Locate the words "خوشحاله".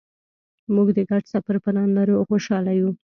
2.29-2.71